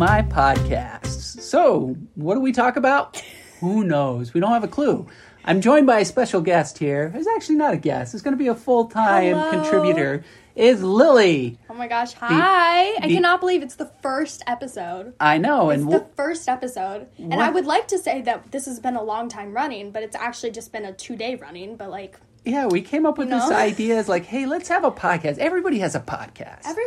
my 0.00 0.22
podcasts. 0.22 1.38
So, 1.42 1.94
what 2.14 2.32
do 2.34 2.40
we 2.40 2.52
talk 2.52 2.76
about? 2.76 3.22
Who 3.60 3.84
knows? 3.84 4.32
We 4.32 4.40
don't 4.40 4.52
have 4.52 4.64
a 4.64 4.68
clue. 4.68 5.06
I'm 5.44 5.60
joined 5.60 5.86
by 5.86 6.00
a 6.00 6.06
special 6.06 6.40
guest 6.40 6.78
here. 6.78 7.12
It's 7.14 7.28
actually 7.28 7.56
not 7.56 7.74
a 7.74 7.76
guest. 7.76 8.14
It's 8.14 8.22
going 8.22 8.32
to 8.32 8.38
be 8.42 8.48
a 8.48 8.54
full 8.54 8.86
time 8.86 9.34
Hello. 9.36 9.50
contributor. 9.50 10.24
Is 10.56 10.82
Lily? 10.82 11.58
Oh 11.68 11.74
my 11.74 11.86
gosh, 11.86 12.14
hi! 12.14 12.94
I 12.96 13.08
the- 13.08 13.12
cannot 13.14 13.40
believe 13.40 13.62
it's 13.62 13.74
the 13.74 13.90
first 14.00 14.42
episode. 14.46 15.12
I 15.20 15.36
know, 15.36 15.68
It's 15.68 15.82
and 15.82 15.92
the 15.92 16.06
first 16.16 16.48
episode. 16.48 17.06
And 17.18 17.28
What? 17.28 17.38
I 17.40 17.50
would 17.50 17.66
like 17.66 17.88
to 17.88 17.98
say 17.98 18.22
that 18.22 18.50
this 18.52 18.64
has 18.64 18.80
been 18.80 18.96
a 18.96 19.02
long 19.02 19.28
time 19.28 19.52
running, 19.52 19.90
but 19.90 20.02
it's 20.02 20.16
actually 20.16 20.52
just 20.52 20.72
been 20.72 20.86
a 20.86 20.94
two 20.94 21.14
day 21.14 21.34
running. 21.34 21.76
But 21.76 21.90
like, 21.90 22.18
yeah, 22.46 22.68
we 22.68 22.80
came 22.80 23.04
up 23.04 23.18
with 23.18 23.28
You 23.28 23.34
this 23.38 23.50
idea. 23.50 23.98
Is 23.98 24.08
like, 24.08 24.24
hey, 24.24 24.46
let's 24.46 24.70
have 24.70 24.84
a 24.84 24.90
podcast. 24.90 25.36
Everybody 25.36 25.80
has 25.80 25.94
a 25.94 26.00
podcast. 26.00 26.62
every. 26.64 26.84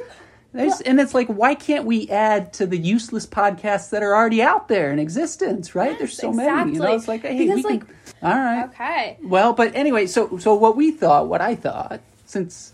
There's, 0.54 0.82
and 0.82 1.00
it's 1.00 1.14
like, 1.16 1.28
why 1.28 1.56
can't 1.56 1.86
we 1.86 2.08
add 2.10 2.54
to 2.54 2.68
the 2.68 2.78
useless 2.78 3.26
podcasts 3.26 3.90
that 3.90 4.04
are 4.04 4.16
already 4.16 4.42
out 4.42 4.68
there 4.68 4.92
in 4.92 5.00
existence? 5.00 5.74
Right? 5.74 5.92
Yes, 5.92 6.00
There's 6.00 6.18
so 6.18 6.32
many. 6.32 6.74
You 6.74 6.80
know, 6.80 6.94
it's 6.96 7.08
like, 7.08 7.24
hey, 7.24 7.40
Because, 7.40 7.56
we 7.58 7.64
like- 7.64 7.88
can. 7.88 7.96
All 8.22 8.38
right. 8.38 8.64
Okay. 8.66 9.18
Well, 9.24 9.54
but 9.54 9.76
anyway, 9.76 10.06
so 10.08 10.38
so 10.38 10.54
what 10.56 10.76
we 10.78 10.92
thought, 10.92 11.28
what 11.28 11.42
I 11.42 11.56
thought, 11.56 12.00
since 12.26 12.72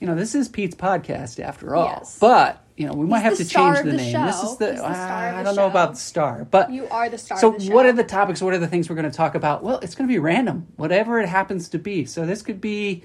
you 0.00 0.06
know 0.06 0.14
this 0.14 0.34
is 0.34 0.48
Pete's 0.48 0.74
podcast 0.76 1.38
after 1.42 1.74
all, 1.74 1.86
Yes. 1.86 2.18
but 2.18 2.62
you 2.76 2.86
know 2.86 2.94
we 2.94 3.06
might 3.06 3.20
have 3.20 3.36
to 3.36 3.44
change 3.44 3.78
the, 3.78 3.90
the 3.90 3.96
name. 3.96 4.24
This 4.26 4.42
is 4.42 4.56
the, 4.56 4.70
He's 4.72 4.80
the 4.80 4.94
star 4.94 5.28
of 5.30 5.34
I 5.36 5.42
don't 5.42 5.56
know 5.56 5.66
about 5.66 5.94
the 5.94 5.98
star, 6.00 6.46
but 6.50 6.70
You 6.70 6.86
are 6.88 7.08
the 7.10 7.18
star 7.18 7.38
so 7.38 7.50
the 7.52 7.64
show. 7.64 7.74
what 7.74 7.84
are 7.86 7.92
the 7.92 8.04
topics? 8.04 8.40
What 8.40 8.54
are 8.54 8.58
the 8.58 8.68
things 8.68 8.88
we're 8.88 8.96
going 8.96 9.10
to 9.10 9.16
talk 9.16 9.34
about? 9.34 9.62
Well, 9.62 9.80
it's 9.80 9.94
going 9.94 10.08
to 10.08 10.12
be 10.12 10.18
random, 10.18 10.66
whatever 10.76 11.18
it 11.20 11.28
happens 11.28 11.68
to 11.70 11.78
be. 11.78 12.04
So 12.06 12.24
this 12.24 12.40
could 12.40 12.60
be 12.60 13.02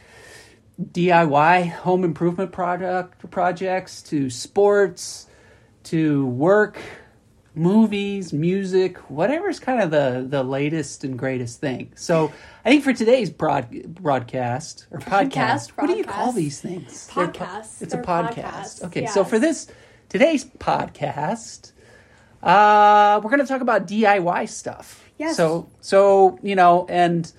DIY 0.92 1.70
home 1.70 2.04
improvement 2.04 2.52
product 2.52 3.30
projects 3.30 4.02
to 4.04 4.30
sports 4.30 5.28
to 5.84 6.26
work 6.28 6.80
movies 7.54 8.32
music 8.32 8.98
whatever's 9.10 9.60
kind 9.60 9.82
of 9.82 9.92
the 9.92 10.26
the 10.28 10.42
latest 10.42 11.04
and 11.04 11.20
greatest 11.20 11.60
thing. 11.60 11.92
So 11.96 12.32
i 12.64 12.70
think 12.70 12.84
for 12.84 12.94
today's 12.94 13.30
broad 13.30 13.70
broadcast 13.86 14.88
or 14.92 15.00
podcast, 15.00 15.32
Podcast, 15.32 15.70
what 15.72 15.88
do 15.88 15.98
you 15.98 16.04
call 16.06 16.32
these 16.32 16.62
things? 16.62 17.08
They're 17.14 17.28
po- 17.28 17.62
it's 17.82 17.94
a 17.94 17.98
podcast. 17.98 18.34
podcasts, 18.34 18.84
okay 18.86 19.06
so 19.06 19.24
for 19.24 19.38
this 19.38 19.68
today's 20.10 20.46
podcast 20.46 21.74
uh 22.42 23.20
we're 23.24 23.30
going 23.30 23.42
to 23.42 23.48
talk 23.48 23.62
about 23.62 23.88
diy 23.88 24.50
stuff. 24.50 25.10
Yes. 25.18 25.36
so 25.38 25.70
so 25.82 26.40
you 26.42 26.56
know 26.56 26.86
and 26.90 27.32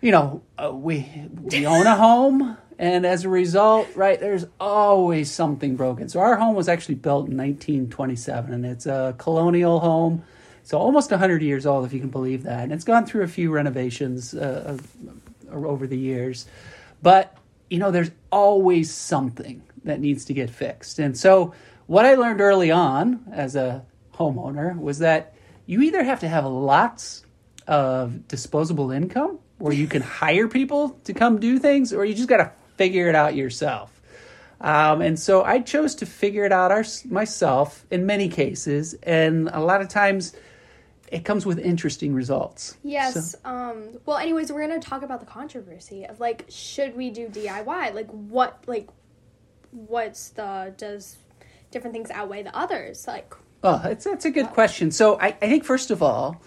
you 0.00 0.12
know, 0.12 0.42
uh, 0.58 0.72
we 0.72 1.06
we 1.42 1.66
own 1.66 1.86
a 1.86 1.94
home, 1.94 2.56
and 2.80 3.04
as 3.04 3.26
a 3.26 3.28
result, 3.28 3.94
right, 3.94 4.18
there's 4.18 4.46
always 4.58 5.30
something 5.30 5.76
broken. 5.76 6.08
So 6.08 6.18
our 6.18 6.36
home 6.36 6.54
was 6.54 6.66
actually 6.66 6.94
built 6.94 7.28
in 7.28 7.36
1927, 7.36 8.54
and 8.54 8.64
it's 8.64 8.86
a 8.86 9.14
colonial 9.18 9.80
home, 9.80 10.24
so 10.62 10.78
almost 10.78 11.10
100 11.10 11.42
years 11.42 11.66
old, 11.66 11.84
if 11.84 11.92
you 11.92 12.00
can 12.00 12.08
believe 12.08 12.44
that. 12.44 12.60
And 12.60 12.72
it's 12.72 12.84
gone 12.84 13.04
through 13.04 13.24
a 13.24 13.28
few 13.28 13.50
renovations 13.50 14.32
uh, 14.32 14.78
uh, 15.50 15.54
over 15.54 15.86
the 15.86 15.98
years, 15.98 16.46
but 17.02 17.36
you 17.68 17.78
know, 17.78 17.90
there's 17.90 18.12
always 18.32 18.90
something 18.90 19.62
that 19.84 20.00
needs 20.00 20.24
to 20.24 20.32
get 20.32 20.48
fixed. 20.48 20.98
And 20.98 21.16
so, 21.16 21.52
what 21.86 22.06
I 22.06 22.14
learned 22.14 22.40
early 22.40 22.70
on 22.70 23.26
as 23.30 23.56
a 23.56 23.84
homeowner 24.14 24.80
was 24.80 25.00
that 25.00 25.34
you 25.66 25.82
either 25.82 26.02
have 26.02 26.20
to 26.20 26.28
have 26.28 26.46
lots 26.46 27.26
of 27.66 28.26
disposable 28.26 28.90
income 28.90 29.38
where 29.58 29.74
you 29.74 29.86
can 29.86 30.00
hire 30.00 30.48
people 30.48 30.98
to 31.04 31.12
come 31.12 31.38
do 31.38 31.58
things 31.58 31.92
or 31.92 32.06
you 32.06 32.14
just 32.14 32.28
got 32.28 32.38
to 32.38 32.52
figure 32.80 33.08
it 33.08 33.14
out 33.14 33.34
yourself 33.34 33.88
um, 34.62 35.00
and 35.02 35.18
so 35.18 35.42
i 35.44 35.58
chose 35.60 35.94
to 35.94 36.06
figure 36.06 36.44
it 36.44 36.52
out 36.52 36.70
our, 36.72 36.84
myself 37.08 37.84
in 37.90 38.06
many 38.06 38.28
cases 38.28 38.94
and 39.02 39.48
a 39.52 39.60
lot 39.60 39.80
of 39.80 39.88
times 39.88 40.32
it 41.18 41.24
comes 41.24 41.44
with 41.44 41.58
interesting 41.58 42.14
results 42.14 42.76
Yes. 42.84 43.32
So- 43.32 43.38
um. 43.44 43.76
Well, 44.06 44.16
anyways, 44.16 44.52
we're 44.52 44.64
gonna 44.66 44.78
talk 44.78 45.02
about 45.02 45.18
the 45.18 45.26
controversy 45.26 46.04
of 46.06 46.20
like, 46.20 46.44
should 46.48 46.96
we 46.96 47.10
do 47.10 47.26
DIY? 47.28 47.94
Like, 47.94 48.06
what? 48.10 48.62
Like, 48.68 48.88
what's 49.72 50.28
the 50.30 50.72
does 50.76 51.16
different 51.72 51.94
things 51.94 52.10
outweigh 52.12 52.44
the 52.44 52.56
others? 52.56 53.08
Like, 53.08 53.34
Oh, 53.64 53.82
it's 53.86 54.04
that's 54.04 54.24
a 54.24 54.30
good 54.30 54.50
question. 54.50 54.92
So 54.92 55.18
I, 55.20 55.28
I 55.42 55.48
think 55.50 55.64
first 55.64 55.90
of 55.90 56.00
all, 56.00 56.40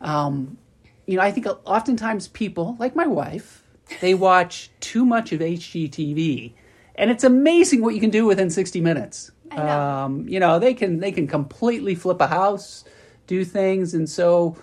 um, 0.00 0.58
you 1.06 1.16
know, 1.16 1.22
I 1.24 1.32
think 1.32 1.46
oftentimes 1.64 2.28
people, 2.28 2.76
like 2.78 2.94
my 2.94 3.08
wife, 3.08 3.63
they 4.00 4.14
watch 4.14 4.70
too 4.80 5.04
much 5.04 5.32
of 5.32 5.40
HGTV, 5.40 6.52
and 6.96 7.10
it's 7.10 7.24
amazing 7.24 7.82
what 7.82 7.94
you 7.94 8.00
can 8.00 8.10
do 8.10 8.26
within 8.26 8.50
sixty 8.50 8.80
minutes. 8.80 9.30
I 9.50 9.56
know. 9.56 9.80
Um, 9.80 10.28
you 10.28 10.40
know, 10.40 10.58
they 10.58 10.74
can 10.74 11.00
they 11.00 11.12
can 11.12 11.26
completely 11.26 11.94
flip 11.94 12.20
a 12.20 12.26
house, 12.26 12.84
do 13.26 13.44
things, 13.44 13.94
and 13.94 14.08
so 14.08 14.56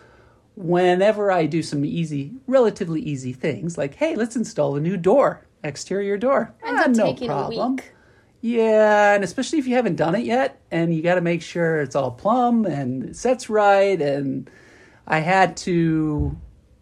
whenever 0.56 1.32
I 1.32 1.46
do 1.46 1.64
some 1.64 1.86
easy, 1.86 2.32
relatively 2.48 3.02
easy 3.02 3.34
things, 3.34 3.78
like 3.78 3.96
hey, 3.96 4.16
let's 4.16 4.36
install 4.36 4.76
a 4.76 4.80
new 4.82 4.98
door, 4.98 5.46
exterior 5.64 6.18
door, 6.18 6.53
Ah, 6.64 6.88
no 6.88 7.14
problem. 7.28 7.78
Yeah, 8.44 9.14
and 9.14 9.24
especially 9.24 9.59
if 9.59 9.68
you 9.68 9.76
haven't 9.76 9.98
done 9.98 10.16
it 10.16 10.26
yet, 10.26 10.59
and 10.72 10.94
you 10.94 11.03
got 11.03 11.16
to 11.16 11.22
make 11.22 11.44
sure 11.44 11.80
it's 11.82 11.96
all 11.96 12.09
plumb 12.12 12.66
and 12.66 13.03
it 13.03 13.16
sets 13.16 13.50
right. 13.52 14.02
And 14.02 14.50
I 15.06 15.20
had 15.20 15.56
to 15.58 16.36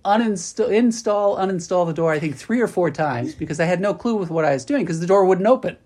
uninstall, 0.05 0.71
install, 0.71 1.37
uninstall 1.37 1.85
the 1.85 1.93
door. 1.93 2.11
I 2.11 2.19
think 2.19 2.35
three 2.35 2.61
or 2.61 2.67
four 2.67 2.91
times 2.91 3.35
because 3.35 3.59
I 3.59 3.65
had 3.65 3.81
no 3.81 3.93
clue 3.93 4.15
with 4.15 4.29
what 4.29 4.45
I 4.45 4.53
was 4.53 4.65
doing 4.65 4.83
because 4.83 4.99
the 4.99 5.07
door 5.07 5.25
wouldn't 5.25 5.47
open. 5.47 5.77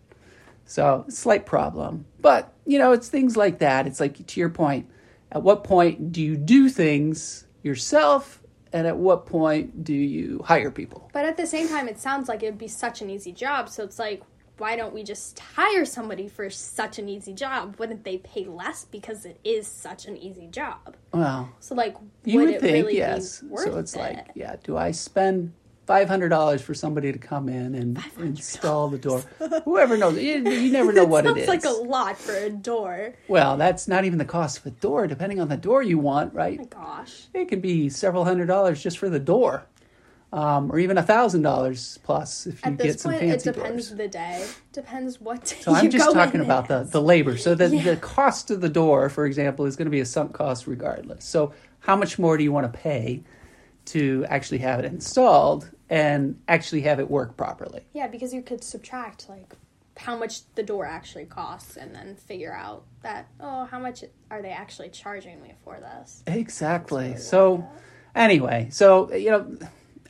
So 0.66 1.06
slight 1.10 1.46
problem, 1.46 2.06
but 2.22 2.54
you 2.66 2.80
know 2.80 2.94
it's 2.94 3.10
things 3.10 3.36
like 3.36 3.60
that. 3.60 3.86
It's 3.86 4.00
like 4.00 4.26
to 4.26 4.40
your 4.40 4.50
point. 4.50 4.90
At 5.32 5.44
what 5.44 5.64
point 5.64 6.12
do 6.12 6.22
you 6.22 6.38
do 6.38 6.70
things 6.70 7.46
yourself, 7.64 8.42
and 8.72 8.88
at 8.88 8.98
what 8.98 9.26
point 9.26 9.84
do 9.84 9.94
you 9.94 10.42
hire 10.46 10.72
people? 10.72 11.10
But 11.12 11.26
at 11.26 11.38
the 11.38 11.48
same 11.48 11.68
time, 11.68 11.88
it 11.88 12.00
sounds 12.00 12.30
like 12.30 12.44
it'd 12.44 12.58
be 12.58 12.68
such 12.68 13.02
an 13.02 13.10
easy 13.10 13.32
job. 13.32 13.68
So 13.70 13.84
it's 13.84 14.00
like, 14.00 14.22
why 14.58 14.76
don't 14.76 14.94
we 14.94 15.04
just 15.04 15.40
hire 15.40 15.86
somebody 15.86 16.28
for 16.28 16.50
such 16.50 17.00
an 17.00 17.10
easy 17.10 17.34
job? 17.34 17.76
Wouldn't 17.80 18.04
they 18.04 18.18
pay 18.20 18.46
less 18.46 18.86
because 18.86 19.26
it 19.26 19.40
is 19.44 19.68
such 19.68 20.06
an 20.06 20.16
easy 20.18 20.48
job? 20.48 20.96
Well, 21.14 21.50
So 21.60 21.76
like, 21.76 21.96
You 22.24 22.40
would 22.40 22.50
would 22.52 22.62
think, 22.62 22.74
really 22.86 22.98
yes. 22.98 23.44
So 23.58 23.78
it's 23.78 23.96
it? 23.96 24.00
like, 24.00 24.28
yeah, 24.36 24.56
do 24.64 24.78
I 24.78 24.92
spend 24.92 25.54
five 25.86 26.08
hundred 26.08 26.30
dollars 26.30 26.62
for 26.62 26.74
somebody 26.74 27.12
to 27.12 27.20
come 27.20 27.50
in 27.50 27.76
and 27.76 28.02
install 28.20 28.88
the 28.90 28.98
door? 28.98 29.22
Whoever 29.66 29.98
knows, 29.98 30.18
you, 30.18 30.36
you 30.50 30.72
never 30.72 30.94
know 30.94 31.04
what 31.14 31.26
it 31.26 31.36
is. 31.38 31.48
Like 31.48 31.66
a 31.66 31.70
lot 31.70 32.18
for 32.18 32.34
a 32.36 32.50
door. 32.50 33.16
well, 33.28 33.58
that's 33.58 33.88
not 33.88 34.06
even 34.06 34.18
the 34.18 34.24
cost 34.26 34.60
of 34.60 34.66
a 34.68 34.72
door, 34.72 35.08
depending 35.08 35.42
on 35.42 35.50
the 35.50 35.58
door 35.58 35.84
you 35.84 35.98
want, 36.00 36.34
right? 36.34 36.58
Oh 36.60 36.64
my 36.64 36.68
gosh. 36.86 37.24
It 37.34 37.48
can 37.50 37.60
be 37.60 37.90
several 37.90 38.24
hundred 38.24 38.46
dollars 38.46 38.82
just 38.82 38.98
for 38.98 39.10
the 39.10 39.20
door, 39.20 39.66
um, 40.34 40.72
or 40.72 40.80
even 40.80 40.98
a 40.98 41.04
thousand 41.04 41.44
dollars 41.44 42.00
plus 42.04 42.48
if 42.48 42.56
you 42.66 42.72
At 42.72 42.78
get 42.78 42.84
this 42.84 43.02
some 43.04 43.12
point, 43.14 43.24
it 43.24 43.44
depends 43.44 43.90
doors. 43.90 43.98
the 43.98 44.08
day. 44.08 44.48
Depends 44.72 45.22
what 45.22 45.46
day 45.46 45.58
So 45.62 45.74
I'm 45.74 45.92
just 45.92 46.12
talking 46.12 46.42
about 46.42 46.68
the, 46.68 46.84
the 46.84 47.02
labor. 47.02 47.38
So 47.38 47.54
the, 47.54 47.70
Yeah. 47.70 47.84
the 47.84 47.98
cost 47.98 48.50
of 48.50 48.60
the 48.60 48.68
door, 48.68 49.10
for 49.10 49.28
example, 49.28 49.66
is 49.66 49.76
going 49.76 49.86
to 49.86 49.92
be 49.92 50.00
a 50.00 50.06
sunk 50.06 50.34
cost 50.34 50.66
regardless. 50.66 51.24
So 51.24 51.54
how 51.82 51.96
much 51.96 52.18
more 52.18 52.36
do 52.36 52.44
you 52.44 52.52
want 52.52 52.72
to 52.72 52.78
pay 52.78 53.24
to 53.86 54.26
actually 54.28 54.58
have 54.60 54.80
it 54.80 54.86
installed 54.86 55.70
and 55.88 56.40
actually 56.48 56.82
have 56.82 57.00
it 57.00 57.12
work 57.12 57.38
properly? 57.38 57.82
Yeah, 57.94 58.08
because 58.08 58.34
you 58.34 58.42
could 58.42 58.64
subtract 58.64 59.30
like 59.30 59.54
how 59.98 60.18
much 60.18 60.52
the 60.56 60.64
door 60.64 60.88
actually 60.88 61.26
costs, 61.26 61.78
and 61.78 61.94
then 61.94 62.16
figure 62.16 62.52
out 62.56 62.86
that 63.04 63.28
oh, 63.40 63.66
how 63.66 63.78
much 63.78 64.04
are 64.32 64.42
they 64.42 64.50
actually 64.50 64.90
charging 64.90 65.40
me 65.44 65.54
for 65.64 65.80
this? 65.80 66.24
Exactly. 66.26 67.18
So 67.18 67.64
anyway, 68.16 68.70
so 68.72 69.14
you 69.14 69.30
know, 69.30 69.56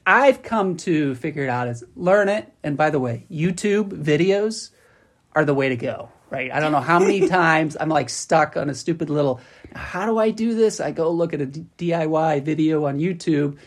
I've 0.06 0.44
come 0.44 0.78
to 0.78 1.16
figure 1.16 1.44
it 1.44 1.50
out 1.50 1.68
as 1.68 1.84
learn 1.96 2.30
it. 2.30 2.52
And 2.64 2.78
by 2.78 2.90
the 2.90 3.00
way, 3.00 3.26
YouTube 3.32 3.90
videos 3.90 4.72
are 5.34 5.46
the 5.46 5.54
way 5.54 5.70
to 5.70 5.76
go. 5.76 6.10
Right? 6.30 6.52
I 6.52 6.60
don't 6.60 6.72
know 6.72 6.82
how 6.82 7.00
many 7.00 7.28
times 7.30 7.78
I'm 7.80 7.90
like 7.90 8.10
stuck 8.10 8.58
on 8.58 8.70
a 8.70 8.74
stupid 8.74 9.10
little. 9.10 9.40
How 9.76 10.06
do 10.06 10.18
I 10.18 10.32
do 10.32 10.56
this? 10.56 10.80
I 10.80 10.92
go 10.92 11.12
look 11.12 11.34
at 11.34 11.42
a 11.42 11.46
DIY 11.46 12.44
video 12.44 12.86
on 12.86 13.00
YouTube. 13.00 13.58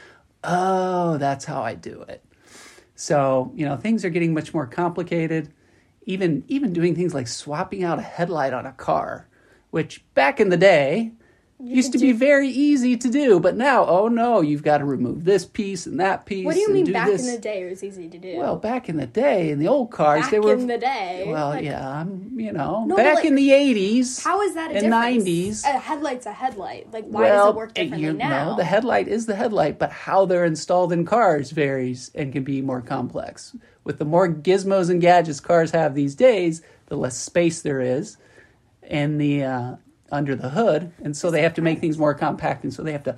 Oh, 0.43 1.17
that's 1.19 1.45
how 1.45 1.63
I 1.63 1.75
do 1.75 2.03
it. 2.03 2.25
So 2.97 3.53
you 3.55 3.65
know, 3.65 3.77
things 3.77 4.05
are 4.05 4.11
getting 4.11 4.35
much 4.35 4.53
more 4.53 4.67
complicated. 4.67 5.53
Even 6.07 6.45
even 6.49 6.73
doing 6.73 6.95
things 6.95 7.15
like 7.15 7.29
swapping 7.29 7.85
out 7.85 7.99
a 7.99 8.03
headlight 8.03 8.53
on 8.53 8.67
a 8.67 8.73
car, 8.73 9.29
which 9.71 10.05
back 10.15 10.41
in 10.41 10.49
the 10.49 10.57
day 10.57 11.13
used 11.59 11.93
to 11.93 11.99
could 11.99 12.05
be 12.05 12.13
very 12.13 12.49
easy 12.49 12.97
to 12.97 13.09
do, 13.09 13.41
but 13.41 13.57
now, 13.57 13.85
oh 13.87 14.09
no, 14.09 14.41
you've 14.41 14.63
got 14.63 14.79
to 14.79 14.85
remove 14.85 15.25
this 15.25 15.47
piece 15.47 15.87
and 15.87 15.99
that 16.01 16.27
piece. 16.27 16.45
What 16.45 16.55
do 16.55 16.61
you 16.61 16.73
mean 16.73 16.85
do 16.85 16.93
back 16.93 17.09
this. 17.09 17.27
in 17.27 17.35
the 17.35 17.41
day 17.41 17.63
it 17.63 17.71
was 17.71 17.83
easy 17.83 18.09
to 18.09 18.19
do? 18.19 18.37
Well, 18.37 18.57
back 18.57 18.89
in 18.89 18.97
the 18.99 19.07
day, 19.07 19.51
in 19.51 19.59
the 19.59 19.69
old 19.69 19.91
cars, 19.91 20.23
back 20.23 20.31
they 20.33 20.41
were. 20.41 20.53
in 20.53 20.67
the 20.67 20.79
day. 20.79 21.25
well, 21.27 21.51
like, 21.51 21.65
yeah, 21.65 21.89
I'm, 21.89 22.39
you 22.39 22.53
know, 22.53 22.85
No, 22.85 22.97
back 22.97 23.17
like, 23.17 23.25
in 23.25 23.35
the 23.35 23.49
'80s. 23.51 24.23
How 24.23 24.43
is 24.43 24.55
that 24.55 24.71
a 24.71 24.75
and 24.75 24.85
difference? 24.85 25.25
90s. 25.25 25.65
A 25.65 25.79
headlight's 25.79 26.27
a 26.27 26.33
headlight. 26.33 26.93
Like, 26.93 27.07
why 27.07 27.23
well, 27.23 27.47
does 27.47 27.55
it 27.55 27.57
work 27.57 27.75
differently 27.75 28.03
you 28.03 28.13
now? 28.13 28.51
know, 28.51 28.57
the 28.57 28.65
headlight 28.65 29.09
is 29.09 29.27
the 29.27 29.37
headlight, 29.37 29.79
but 29.79 29.91
how 29.91 30.27
they're 30.27 30.45
installed 30.45 30.93
in 30.93 31.05
cars 31.05 31.51
varies 31.53 32.11
and 32.15 32.33
can 32.33 32.45
be 32.45 32.61
more 32.61 32.83
complex. 32.83 33.57
With 33.85 33.99
the 33.99 34.05
more 34.05 34.29
gizmos 34.29 34.91
and 34.91 35.01
gadgets 35.01 35.41
cars 35.41 35.71
have 35.71 35.95
these 35.95 36.15
days, 36.15 36.63
the 36.87 36.97
less 36.97 37.17
space 37.17 37.63
there 37.63 37.81
is 37.81 38.19
and 38.89 39.21
the 39.21 39.45
uh, 39.45 39.77
under 40.11 40.35
the 40.35 40.51
hood, 40.51 40.93
and 41.03 41.17
so 41.17 41.31
they 41.31 41.43
have 41.43 41.55
to 41.55 41.63
make 41.63 41.81
things 41.81 41.99
more 41.99 42.15
compact, 42.15 42.65
and 42.65 42.73
so 42.73 42.83
they 42.83 42.93
have 42.93 43.05
to 43.05 43.17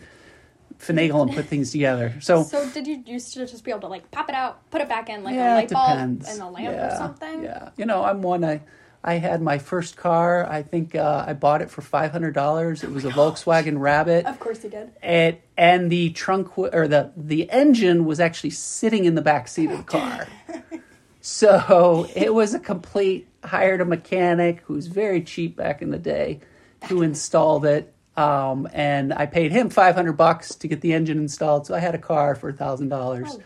finagle 0.79 1.23
and 1.23 1.33
put 1.33 1.47
things 1.47 1.73
together. 1.73 2.15
So, 2.21 2.45
So 2.45 2.69
did 2.71 2.87
you 2.87 3.03
used 3.07 3.35
to 3.35 3.47
just 3.47 3.65
be 3.65 3.71
able 3.71 3.83
to 3.83 3.89
like 3.89 4.11
pop 4.11 4.29
it 4.29 4.35
out, 4.35 4.69
put 4.71 4.81
it 4.81 4.89
back 4.89 5.09
in 5.09 5.25
like 5.25 5.35
yeah, 5.35 5.55
a 5.55 5.57
light 5.57 5.71
bulb 5.71 5.99
and 5.99 6.41
a 6.41 6.49
lamp 6.49 6.59
yeah, 6.59 6.95
or 6.95 6.97
something? 6.97 7.43
Yeah, 7.43 7.71
you 7.77 7.87
know, 7.87 8.05
I'm 8.05 8.23
one. 8.23 8.45
I 8.45 8.63
I 9.03 9.15
had 9.15 9.41
my 9.41 9.59
first 9.59 9.97
car. 9.97 10.49
I 10.51 10.63
think 10.63 10.95
uh, 10.95 11.25
I 11.27 11.33
bought 11.33 11.63
it 11.63 11.71
for 11.71 11.83
five 11.83 12.13
hundred 12.13 12.35
dollars. 12.35 12.83
It 12.83 12.91
was 12.91 13.05
a 13.05 13.11
Volkswagen 13.11 13.81
Rabbit. 13.81 14.27
Of 14.27 14.41
course 14.41 14.63
you 14.65 14.71
did. 14.71 14.93
It, 15.03 15.43
and 15.57 15.91
the 15.91 16.11
trunk 16.11 16.51
w- 16.51 16.71
or 16.73 16.89
the 16.89 17.13
the 17.17 17.51
engine 17.51 18.05
was 18.05 18.21
actually 18.21 18.51
sitting 18.51 19.05
in 19.05 19.15
the 19.15 19.23
back 19.23 19.49
seat 19.49 19.71
of 19.71 19.79
the 19.79 19.85
car. 19.85 20.29
so 21.21 22.09
it 22.15 22.33
was 22.33 22.55
a 22.55 22.61
complete 22.61 23.29
hired 23.45 23.81
a 23.81 23.85
mechanic 23.85 24.61
who 24.63 24.75
was 24.75 24.89
very 24.89 25.23
cheap 25.23 25.57
back 25.57 25.81
in 25.81 25.91
the 25.91 25.99
day 25.99 26.41
who 26.89 27.03
installed 27.03 27.65
it. 27.65 27.93
Um, 28.17 28.69
and 28.73 29.13
I 29.15 29.27
paid 29.27 29.53
him 29.53 29.71
five 29.71 29.95
hundred 29.95 30.15
bucks 30.15 30.55
to 30.57 30.69
get 30.69 30.81
the 30.81 30.93
engine 30.93 31.19
installed. 31.19 31.67
So 31.67 31.75
I 31.75 31.79
had 31.79 31.95
a 31.95 31.99
car 31.99 32.35
for 32.35 32.53
thousand 32.53 32.89
dollars. 32.89 33.29
Oh, 33.31 33.43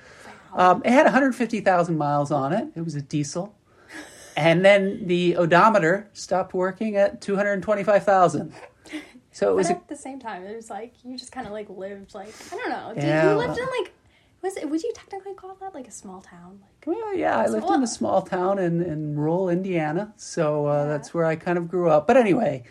wow. 0.55 0.73
Um, 0.73 0.82
it 0.84 0.90
had 0.90 1.05
150,000 1.05 1.96
miles 1.96 2.31
on 2.31 2.52
it. 2.52 2.69
It 2.76 2.82
was 2.82 2.94
a 2.94 3.00
diesel. 3.02 3.55
And 4.37 4.64
then 4.64 5.06
the 5.06 5.37
odometer 5.37 6.08
stopped 6.12 6.55
working 6.55 6.96
at 6.96 7.20
225,000. 7.20 8.52
So 9.34 9.46
it 9.46 9.50
but 9.50 9.56
was 9.56 9.70
a 9.70 9.73
at 9.73 9.88
the 9.88 9.96
same 9.96 10.20
time, 10.20 10.44
it 10.44 10.55
was 10.55 10.69
like 10.69 10.93
you 11.05 11.17
just 11.17 11.32
kind 11.32 11.46
of 11.46 11.52
like 11.52 11.69
lived 11.70 12.14
like 12.14 12.34
I 12.52 12.56
don't 12.56 12.69
know. 12.69 12.93
Did 12.94 13.05
Yeah. 13.05 13.31
you 13.32 13.38
lived 13.38 13.58
in 13.58 13.64
like 13.81 13.93
was 14.43 14.56
it? 14.56 14.69
Would 14.69 14.82
you 14.82 14.93
technically 14.94 15.34
call 15.34 15.55
that 15.61 15.75
like 15.75 15.87
a 15.88 15.93
small 15.93 16.20
town? 16.20 16.61
Like 16.61 16.87
Well, 16.96 17.14
yeah, 17.14 17.38
I 17.38 17.46
lived 17.46 17.70
in 17.70 17.82
a 17.82 17.87
small 17.87 18.23
town 18.23 18.58
in, 18.58 18.82
in 18.82 19.17
rural 19.17 19.49
Indiana, 19.49 20.12
so 20.17 20.67
uh, 20.67 20.87
that's 20.87 21.14
where 21.14 21.25
I 21.25 21.37
kind 21.37 21.56
of 21.58 21.69
grew 21.69 21.88
up. 21.88 22.06
But 22.06 22.17
anyway, 22.17 22.64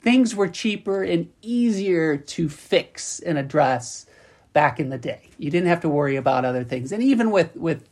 things 0.00 0.34
were 0.34 0.48
cheaper 0.48 1.02
and 1.02 1.28
easier 1.42 2.16
to 2.16 2.48
fix 2.48 3.20
and 3.20 3.38
address 3.38 4.06
back 4.52 4.80
in 4.80 4.88
the 4.90 4.98
day. 4.98 5.30
You 5.38 5.50
didn't 5.50 5.68
have 5.68 5.80
to 5.82 5.88
worry 5.88 6.16
about 6.16 6.44
other 6.44 6.64
things, 6.64 6.92
and 6.92 7.02
even 7.02 7.30
with 7.30 7.54
with 7.56 7.88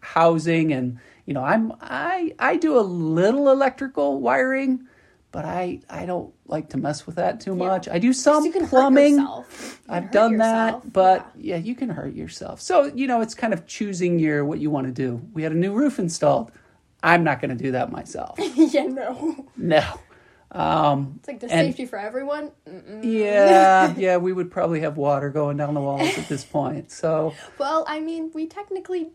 housing 0.00 0.72
and 0.72 0.98
you 1.24 1.34
know, 1.34 1.42
I'm 1.42 1.72
I 1.80 2.32
I 2.38 2.56
do 2.56 2.78
a 2.78 2.80
little 2.82 3.50
electrical 3.50 4.20
wiring, 4.20 4.86
but 5.32 5.44
I 5.44 5.80
I 5.90 6.06
don't 6.06 6.32
like 6.46 6.68
to 6.70 6.78
mess 6.78 7.04
with 7.06 7.16
that 7.16 7.40
too 7.40 7.50
Yeah. 7.50 7.66
much. 7.66 7.88
I 7.88 7.98
do 7.98 8.12
some 8.12 8.44
you 8.44 8.52
can 8.52 8.62
hurt 8.62 8.70
plumbing. 8.70 9.26
I've 9.88 10.12
done 10.12 10.32
yourself. 10.34 10.82
that, 10.84 10.92
but 10.92 11.30
yeah. 11.36 11.56
you 11.56 11.74
can 11.74 11.88
hurt 11.88 12.14
yourself. 12.14 12.60
So, 12.60 12.84
you 12.94 13.06
know, 13.08 13.20
it's 13.20 13.34
kind 13.34 13.52
of 13.52 13.66
choosing 13.66 14.18
your 14.20 14.44
what 14.44 14.60
you 14.60 14.70
want 14.70 14.86
to 14.86 14.92
do. 14.92 15.20
We 15.32 15.42
had 15.42 15.50
a 15.52 15.56
new 15.56 15.72
roof 15.72 15.98
installed. 15.98 16.52
I'm 17.02 17.24
not 17.24 17.40
going 17.40 17.56
to 17.56 17.62
do 17.62 17.72
that 17.72 17.90
myself. 17.92 18.38
yeah, 18.38 18.48
yeah, 18.56 18.84
no. 18.86 19.46
No. 19.56 19.84
Um, 20.52 21.14
It's 21.18 21.28
like 21.28 21.40
the 21.40 21.50
And- 21.50 21.66
safety 21.68 21.86
for 21.86 21.98
everyone. 21.98 22.50
Mm-mm. 22.68 23.00
yeah, 23.02 23.92
yeah, 23.96 24.16
we 24.18 24.32
would 24.32 24.50
probably 24.50 24.80
have 24.80 24.96
water 24.96 25.28
going 25.30 25.56
down 25.56 25.74
the 25.74 25.80
walls 25.80 26.16
at 26.16 26.28
this 26.28 26.44
point. 26.44 26.90
So, 26.92 27.34
Well, 27.58 27.84
I 27.88 28.00
mean, 28.00 28.30
we 28.34 28.46
technically 28.46 29.10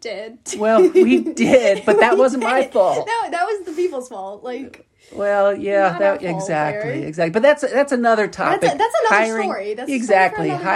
did. 0.00 0.38
well, 0.56 0.80
we 0.90 1.20
did, 1.34 1.84
but 1.84 2.00
that 2.00 2.16
wasn't 2.16 2.42
my 2.42 2.64
fault. 2.66 3.06
No, 3.06 3.30
that 3.30 3.44
was 3.44 3.66
the 3.66 3.72
people's 3.72 4.08
fault. 4.08 4.42
Like 4.42 4.86
Well, 5.12 5.54
yeah, 5.56 5.98
that 5.98 6.22
exactly, 6.22 7.02
exactly. 7.02 7.30
But 7.32 7.42
that's 7.42 7.60
that's 7.62 7.92
another 7.92 8.26
topic. 8.26 8.62
that's 8.62 8.74
another 8.80 9.08
hiring, 9.24 9.48
story. 9.50 9.74
That's 9.74 9.90
a 9.90 9.94
exactly 9.94 10.48
another 10.48 10.64
day. 10.64 10.70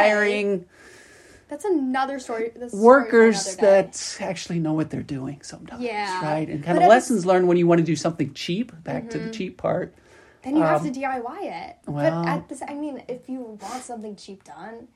That's 1.48 1.64
another 1.64 2.18
story. 2.18 2.50
That's 2.56 2.72
a 2.72 2.76
story 2.76 2.84
workers 2.84 3.46
another 3.58 3.82
that 3.82 4.16
actually 4.20 4.58
know 4.58 4.72
what 4.72 4.90
they're 4.90 5.02
doing 5.02 5.40
sometimes, 5.42 5.82
Yeah. 5.82 6.22
right? 6.22 6.48
And 6.48 6.60
But 6.60 6.66
kind 6.66 6.78
of 6.78 6.82
at 6.82 6.86
the 6.86 6.90
lessons 6.90 7.24
learned 7.26 7.48
when 7.48 7.56
you 7.56 7.66
want 7.66 7.78
to 7.80 7.84
do 7.84 7.96
something 7.96 8.32
cheap. 8.34 8.72
Back 8.84 9.10
to 9.10 9.18
the 9.18 9.30
cheap 9.30 9.56
part. 9.58 9.94
then 10.42 10.56
you 10.56 10.62
have 10.62 10.80
um, 10.82 10.92
to 10.92 11.00
DIY 11.00 11.38
it. 11.42 11.76
well- 11.86 12.22
but 12.24 12.28
at 12.28 12.48
this, 12.48 12.62
I 12.66 12.74
mean, 12.74 13.02
if 13.08 13.28
you 13.28 13.40
want 13.60 13.82
something 13.82 14.14
cheap 14.16 14.44
done, 14.44 14.88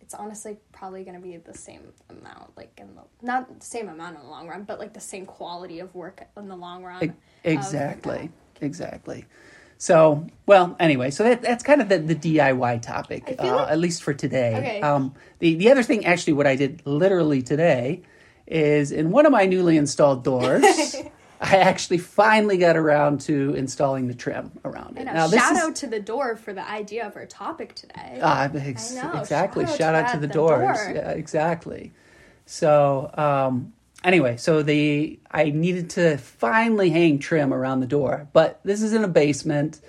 it's 0.00 0.14
honestly 0.14 0.56
probably 0.72 1.02
going 1.02 1.16
to 1.16 1.22
be 1.22 1.36
the 1.36 1.54
same 1.54 1.82
amount, 2.10 2.56
like 2.56 2.72
in 2.78 2.94
the 2.94 3.02
not 3.26 3.58
the 3.58 3.64
same 3.66 3.88
amount 3.88 4.16
in 4.16 4.22
the 4.22 4.28
long 4.28 4.46
run, 4.48 4.62
but 4.62 4.78
like 4.78 4.92
the 4.94 5.00
same 5.00 5.26
quality 5.26 5.80
of 5.80 5.92
work 5.96 6.22
in 6.36 6.48
the 6.48 6.56
long 6.56 6.84
run. 6.84 7.02
Of 7.02 7.10
Exactly, 7.42 8.30
exactly. 8.60 9.24
So, 9.78 10.26
well, 10.46 10.74
anyway, 10.80 11.10
so 11.10 11.22
that, 11.24 11.42
that's 11.42 11.62
kind 11.62 11.82
of 11.82 11.88
the, 11.88 11.98
the 11.98 12.14
DIY 12.14 12.80
topic, 12.82 13.36
uh, 13.38 13.44
like- 13.56 13.70
at 13.70 13.78
least 13.78 14.02
for 14.02 14.14
today. 14.14 14.54
Okay. 14.56 14.80
Um, 14.80 15.14
the 15.38 15.54
the 15.56 15.70
other 15.70 15.82
thing, 15.82 16.06
actually, 16.06 16.32
what 16.32 16.46
I 16.46 16.56
did 16.56 16.80
literally 16.86 17.42
today 17.42 18.02
is 18.46 18.90
in 18.92 19.10
one 19.10 19.26
of 19.26 19.32
my 19.32 19.44
newly 19.46 19.76
installed 19.76 20.24
doors. 20.24 20.64
I 21.38 21.56
actually 21.58 21.98
finally 21.98 22.56
got 22.56 22.78
around 22.78 23.20
to 23.22 23.52
installing 23.54 24.08
the 24.08 24.14
trim 24.14 24.52
around 24.64 24.96
it. 24.96 25.00
And 25.06 25.14
Now, 25.14 25.28
shout 25.28 25.52
is- 25.52 25.58
out 25.58 25.76
to 25.76 25.86
the 25.86 26.00
door 26.00 26.34
for 26.36 26.54
the 26.54 26.66
idea 26.66 27.06
of 27.06 27.14
our 27.14 27.26
topic 27.26 27.74
today. 27.74 28.18
Ah, 28.22 28.48
ex- 28.54 28.96
I 28.96 29.02
know. 29.12 29.20
exactly. 29.20 29.66
Shout 29.66 29.76
Shout, 29.76 29.94
out 29.94 30.04
out, 30.04 30.08
to 30.08 30.14
to 30.14 30.20
the 30.20 30.26
the 30.28 30.32
doors. 30.32 30.78
door. 30.78 30.92
Yeah, 30.94 31.10
exactly. 31.10 31.92
So, 32.46 33.10
um, 33.14 33.74
anyway, 34.06 34.36
so 34.38 34.62
the 34.62 35.18
I 35.30 35.50
needed 35.50 35.90
to 35.90 36.16
finally 36.16 36.90
hang 36.90 37.18
trim 37.18 37.52
around 37.52 37.80
the 37.80 37.86
door, 37.86 38.28
but 38.32 38.60
this 38.64 38.80
is 38.80 38.94
in 38.94 39.04
a 39.04 39.08
basement. 39.08 39.80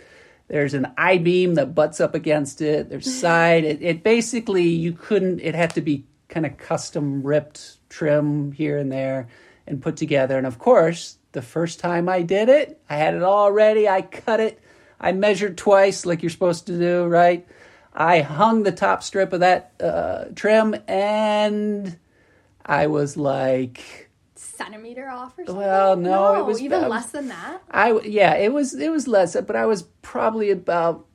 There's 0.50 0.74
an 0.74 0.92
I 0.98 1.18
beam 1.20 1.56
that 1.56 1.76
butts 1.76 2.02
up 2.02 2.16
against 2.16 2.62
it. 2.62 2.90
There's 2.90 3.14
side. 3.22 3.64
It, 3.64 3.82
it 3.82 4.04
basically 4.04 4.68
you 4.68 4.92
couldn't. 4.92 5.40
It 5.40 5.56
had 5.56 5.74
to 5.76 5.82
be 5.82 6.06
kind 6.28 6.46
of 6.46 6.58
custom 6.58 7.24
ripped 7.24 7.78
trim 7.90 8.52
here 8.52 8.78
and 8.78 8.92
there 8.92 9.30
and 9.66 9.82
put 9.82 9.96
together. 9.96 10.38
And 10.38 10.48
of 10.48 10.60
course, 10.60 11.18
the 11.32 11.42
first 11.42 11.80
time 11.80 12.10
I 12.10 12.24
did 12.24 12.50
it, 12.50 12.82
I 12.90 12.96
had 12.98 13.14
it 13.14 13.24
all 13.24 13.52
ready. 13.52 13.88
I 13.88 14.02
cut 14.02 14.40
it. 14.40 14.60
I 15.00 15.12
measured 15.12 15.58
twice, 15.58 16.06
like 16.06 16.24
you're 16.24 16.32
supposed 16.32 16.66
to 16.68 16.80
do, 16.80 17.06
right? 17.06 17.48
I 17.94 18.22
hung 18.22 18.64
the 18.64 18.72
top 18.72 19.04
strip 19.04 19.34
of 19.34 19.42
that 19.42 19.74
uh, 19.80 20.26
trim, 20.36 20.76
and 20.88 21.98
I 22.66 22.88
was 22.88 23.18
like, 23.18 24.07
Centimeter 24.38 25.10
off 25.10 25.38
or 25.38 25.46
something? 25.46 25.56
Well, 25.56 25.96
no, 25.96 26.40
it 26.40 26.46
was- 26.46 26.62
even 26.62 26.88
less 26.90 27.08
than 27.08 27.28
that. 27.30 27.62
I 27.72 28.00
yeah, 28.02 28.36
it 28.36 28.54
was 28.54 28.74
it 28.74 28.90
was 28.92 29.08
less, 29.08 29.36
but 29.42 29.56
I 29.56 29.66
was 29.66 29.84
probably 30.02 30.52
about 30.52 31.06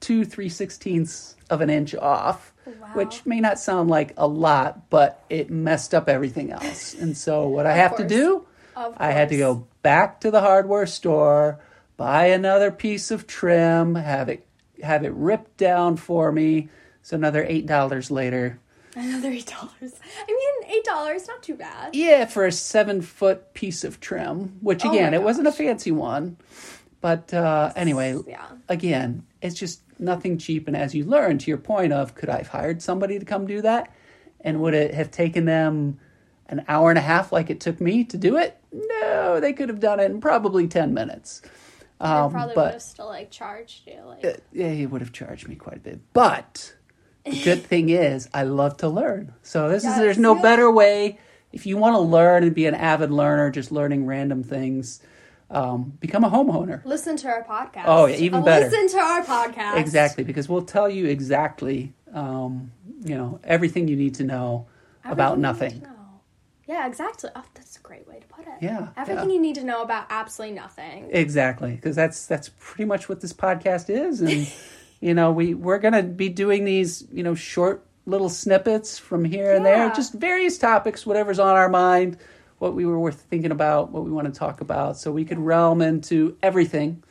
two 0.00 0.24
three 0.24 0.48
sixteenths 0.48 1.36
of 1.50 1.60
an 1.60 1.68
inch 1.70 1.94
off, 1.94 2.52
Wow. 2.66 2.88
which 2.94 3.26
may 3.26 3.40
not 3.40 3.58
sound 3.58 3.90
like 3.90 4.14
a 4.16 4.26
lot, 4.26 4.88
but 4.90 5.22
it 5.28 5.50
messed 5.50 5.94
up 5.94 6.08
everything 6.08 6.52
else. 6.52 6.94
And 7.00 7.16
so 7.16 7.48
what 7.48 7.66
I 7.66 7.74
have 7.74 7.96
to 7.96 8.06
do, 8.06 8.46
I 8.76 9.10
had 9.12 9.28
to 9.30 9.36
go 9.36 9.66
back 9.82 10.20
to 10.20 10.30
the 10.30 10.40
hardware 10.40 10.86
store, 10.86 11.58
buy 11.96 12.26
another 12.26 12.70
piece 12.70 13.10
of 13.10 13.26
trim, 13.26 13.94
have 13.96 14.28
it 14.28 14.46
have 14.82 15.04
it 15.04 15.12
ripped 15.12 15.56
down 15.58 15.96
for 15.96 16.32
me. 16.32 16.68
So 17.02 17.16
another 17.16 17.44
eight 17.46 17.66
dollars 17.66 18.10
later. 18.10 18.58
Another 18.96 19.30
eight 19.30 19.46
dollars. 19.46 19.94
I 20.26 20.26
mean, 20.26 20.76
eight 20.76 20.84
dollars, 20.84 21.26
not 21.28 21.42
too 21.42 21.54
bad. 21.54 21.94
Yeah, 21.94 22.24
for 22.26 22.44
a 22.46 22.52
seven 22.52 23.02
foot 23.02 23.54
piece 23.54 23.84
of 23.84 24.00
trim, 24.00 24.58
which 24.60 24.84
Oh 24.84 24.90
again, 24.90 25.14
it 25.14 25.22
wasn't 25.22 25.46
a 25.46 25.52
fancy 25.52 25.92
one. 25.92 26.36
But 27.00 27.32
uh, 27.32 27.72
anyway, 27.76 28.18
Yeah. 28.26 28.46
again, 28.68 29.24
it's 29.40 29.54
just 29.54 29.80
nothing 29.98 30.36
cheap. 30.38 30.66
And 30.68 30.76
as 30.76 30.94
you 30.94 31.04
learn, 31.04 31.38
to 31.38 31.48
your 31.50 31.56
point 31.58 31.92
of, 31.92 32.14
could 32.14 32.28
I 32.28 32.38
have 32.38 32.48
hired 32.48 32.82
somebody 32.82 33.18
to 33.18 33.24
come 33.24 33.46
do 33.46 33.62
that? 33.62 33.90
And 34.42 34.60
would 34.60 34.74
it 34.74 34.92
have 34.94 35.10
taken 35.10 35.44
them 35.46 35.98
an 36.48 36.64
hour 36.68 36.90
and 36.90 36.98
a 36.98 37.02
half 37.02 37.32
like 37.32 37.48
it 37.48 37.60
took 37.60 37.80
me 37.80 38.04
to 38.04 38.18
do 38.18 38.36
it? 38.36 38.58
No, 38.72 39.40
they 39.40 39.52
could 39.52 39.68
have 39.68 39.80
done 39.80 39.98
it 40.00 40.10
in 40.10 40.20
probably 40.20 40.66
10 40.68 40.92
minutes. 40.92 41.40
Um, 42.00 42.30
probably 42.32 42.48
would 42.48 42.54
but 42.54 42.72
have 42.74 42.82
still 42.82 43.06
like 43.06 43.30
charged 43.30 43.86
you. 43.86 44.00
Like, 44.04 44.24
uh, 44.24 44.32
yeah, 44.52 44.70
he 44.70 44.86
would 44.86 45.00
have 45.00 45.12
charged 45.12 45.48
me 45.48 45.54
quite 45.54 45.76
a 45.76 45.80
bit. 45.80 46.00
But 46.12 46.74
the 47.24 47.42
good 47.42 47.62
thing 47.62 47.88
is, 47.90 48.28
I 48.34 48.44
love 48.44 48.76
to 48.78 48.88
learn. 48.88 49.32
So 49.42 49.68
this 49.68 49.84
is 49.84 49.96
there's 49.96 50.18
no 50.18 50.34
better 50.40 50.70
way 50.70 51.18
if 51.52 51.66
you 51.66 51.76
want 51.76 51.94
to 51.96 52.00
learn 52.00 52.44
and 52.44 52.54
be 52.54 52.66
an 52.66 52.74
avid 52.74 53.10
learner, 53.10 53.50
just 53.50 53.72
learning 53.72 54.06
random 54.06 54.42
things. 54.42 55.00
Um, 55.52 55.94
become 55.98 56.22
a 56.22 56.30
homeowner. 56.30 56.84
listen 56.84 57.16
to 57.16 57.28
our 57.28 57.42
podcast. 57.42 57.82
Oh, 57.86 58.06
yeah, 58.06 58.14
even 58.18 58.42
Uh, 58.42 58.44
better. 58.44 58.66
Listen 58.70 58.88
to 58.96 58.98
our 59.04 59.24
podcast. 59.24 59.78
Exactly, 59.78 60.22
because 60.22 60.48
we'll 60.48 60.62
tell 60.62 60.88
you 60.88 61.06
exactly, 61.06 61.92
um, 62.14 62.70
you 63.02 63.16
know, 63.16 63.40
everything 63.42 63.88
you 63.88 63.96
need 63.96 64.14
to 64.14 64.22
know 64.24 64.68
about 65.04 65.32
Everything 65.32 65.36
need 65.38 65.42
nothing. 65.42 65.82
know. 65.82 66.20
Yeah, 66.68 66.86
exactly. 66.86 67.30
Oh, 67.34 67.42
that's 67.54 67.76
a 67.76 67.80
great 67.80 68.06
way 68.06 68.20
to 68.20 68.26
put 68.28 68.46
it. 68.46 68.52
Yeah, 68.60 68.90
Everything 68.96 69.28
yeah. 69.28 69.34
you 69.34 69.42
need 69.42 69.56
to 69.56 69.64
know 69.64 69.82
about 69.82 70.06
absolutely 70.08 70.54
nothing. 70.54 71.08
Exactly, 71.10 71.72
because 71.74 71.96
that's 71.96 72.26
that's 72.26 72.50
pretty 72.60 72.84
much 72.84 73.08
what 73.08 73.20
this 73.20 73.32
podcast 73.32 73.90
is, 73.90 74.20
and 74.20 74.46
you 75.00 75.14
know 75.14 75.32
we 75.32 75.54
we're 75.54 75.78
gonna 75.78 76.02
be 76.02 76.28
doing 76.28 76.64
these 76.64 77.06
you 77.12 77.22
know 77.22 77.34
short 77.34 77.86
little 78.06 78.28
snippets 78.28 78.98
from 78.98 79.24
here 79.24 79.54
and 79.54 79.64
there, 79.64 79.90
just 79.90 80.12
various 80.14 80.58
topics, 80.58 81.06
whatever's 81.06 81.38
on 81.38 81.54
our 81.56 81.68
mind, 81.68 82.16
what 82.58 82.74
we 82.74 82.84
were 82.84 82.98
worth 82.98 83.20
thinking 83.22 83.52
about, 83.52 83.90
what 83.92 84.04
we 84.04 84.10
want 84.10 84.32
to 84.32 84.36
talk 84.36 84.60
about, 84.60 84.96
so 84.96 85.12
we 85.12 85.24
could 85.24 85.38
realm 85.38 85.80
into 85.80 86.36
everything: 86.42 87.02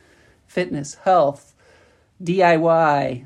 fitness, 0.48 0.96
health, 0.96 1.54
DIY, 2.24 3.26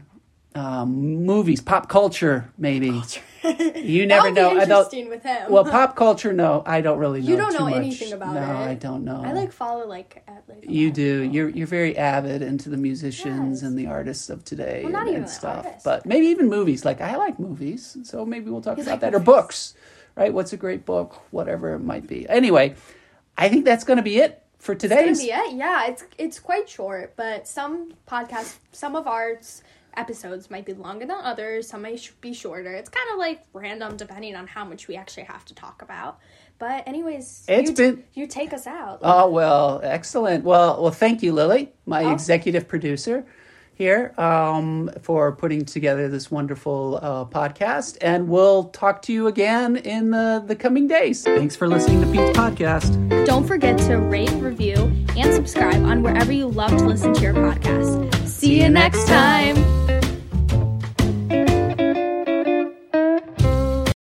um, 0.55 1.25
movies, 1.25 1.62
pop 1.62 1.89
culture, 1.89 2.51
maybe. 2.58 3.01
You 3.43 4.05
never 4.07 4.31
know. 4.31 4.53
Be 4.55 4.62
I 4.62 4.65
don't. 4.65 5.09
with 5.09 5.23
him. 5.23 5.51
Well, 5.51 5.65
pop 5.65 5.95
culture, 5.95 6.31
no, 6.33 6.63
I 6.65 6.81
don't 6.81 6.97
really 7.00 7.21
know. 7.21 7.27
You 7.27 7.38
don't 7.38 7.53
know 7.53 7.65
much. 7.65 7.75
anything 7.75 8.13
about 8.13 8.33
no, 8.33 8.41
it. 8.41 8.45
I 8.69 8.73
don't 8.75 9.03
know. 9.03 9.21
I 9.23 9.33
like 9.33 9.51
follow 9.51 9.85
like 9.88 10.23
at, 10.27 10.43
like 10.47 10.65
You 10.67 10.91
do. 10.91 11.23
You're 11.23 11.50
you're 11.50 11.67
very 11.67 11.97
avid 11.97 12.41
into 12.41 12.69
the 12.69 12.77
musicians 12.77 13.62
Yes. 13.62 13.67
and 13.67 13.77
the 13.77 13.88
artists 13.88 14.29
of 14.29 14.43
today 14.45 14.81
Well, 14.83 14.91
not 14.91 15.01
and, 15.01 15.09
even 15.09 15.21
and 15.23 15.29
stuff. 15.29 15.65
artists. 15.65 15.83
But 15.83 16.05
maybe 16.05 16.27
even 16.27 16.50
movies. 16.50 16.85
Like 16.85 17.01
I 17.01 17.15
like 17.17 17.39
movies, 17.39 17.97
so 18.03 18.25
maybe 18.25 18.50
we'll 18.50 18.62
talk 18.62 18.77
You 18.77 18.83
about 18.83 18.91
like 18.93 19.00
that 19.01 19.15
or 19.15 19.19
books. 19.19 19.73
Right? 20.15 20.33
What's 20.33 20.53
a 20.53 20.57
great 20.57 20.85
book? 20.85 21.21
Whatever 21.31 21.73
it 21.73 21.79
might 21.79 22.07
be. 22.07 22.29
Anyway, 22.29 22.75
I 23.38 23.50
think 23.50 23.65
that's 23.65 23.83
going 23.83 23.97
to 23.97 24.03
be 24.03 24.17
it 24.17 24.43
for 24.59 24.73
It's 24.73 24.85
gonna 24.88 25.01
be 25.15 25.31
it. 25.31 25.55
Yeah, 25.55 25.88
it's 25.88 26.05
it's 26.17 26.39
quite 26.39 26.69
short, 26.69 27.15
but 27.17 27.47
some 27.47 27.93
podcasts, 28.07 28.57
some 28.71 28.95
of 28.95 29.07
ours 29.07 29.62
episodes 29.97 30.50
might 30.50 30.65
be 30.65 30.73
longer 30.73 31.05
than 31.05 31.17
others. 31.21 31.67
Some 31.67 31.81
may 31.83 31.97
sh- 31.97 32.12
be 32.21 32.33
shorter. 32.33 32.71
It's 32.73 32.89
kind 32.89 33.07
of 33.12 33.17
like 33.19 33.43
random 33.53 33.97
depending 33.97 34.35
on 34.35 34.47
how 34.47 34.65
much 34.65 34.88
we 34.88 34.95
actually 34.95 35.23
have 35.23 35.45
to 35.45 35.55
talk 35.55 35.81
about. 35.81 36.19
But 36.59 36.88
anyways, 36.88 37.45
It's 37.47 37.69
you, 37.71 37.75
been- 37.75 38.03
you 38.13 38.27
take 38.27 38.53
us 38.53 38.67
out. 38.67 39.00
Oh 39.01 39.29
well, 39.29 39.81
excellent. 39.83 40.43
Well, 40.43 40.81
well, 40.81 40.91
thank 40.91 41.23
you, 41.23 41.33
Lily, 41.33 41.71
my 41.85 42.03
Oh. 42.05 42.12
executive 42.12 42.67
producer 42.67 43.25
here, 43.75 44.13
um, 44.19 44.91
for 45.01 45.31
putting 45.31 45.65
together 45.65 46.07
this 46.07 46.29
wonderful 46.29 47.00
uh, 47.01 47.25
podcast. 47.25 47.97
And 48.01 48.29
we'll 48.29 48.65
talk 48.65 49.01
to 49.03 49.13
you 49.13 49.25
again 49.25 49.77
in 49.77 50.12
the, 50.12 50.43
the 50.45 50.55
coming 50.55 50.88
days. 50.88 51.23
Thanks 51.23 51.55
for 51.55 51.67
listening 51.67 52.00
to 52.01 52.07
Pete's 52.12 52.38
podcast. 52.38 53.25
Don't 53.25 53.47
forget 53.47 53.79
to 53.79 53.97
rate, 53.97 54.29
review, 54.33 54.75
and 55.17 55.33
subscribe 55.33 55.83
on 55.85 56.03
wherever 56.03 56.31
you 56.31 56.45
love 56.47 56.69
to 56.77 56.85
listen 56.85 57.15
to 57.15 57.21
your 57.21 57.33
podcast. 57.33 58.13
See 58.27 58.62
you 58.62 58.69
next 58.69 59.07
time. 59.07 59.82